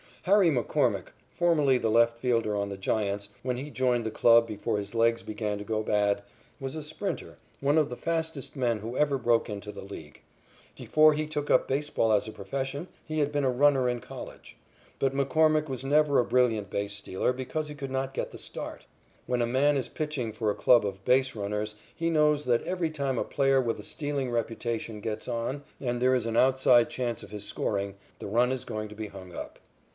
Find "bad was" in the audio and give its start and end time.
5.81-6.73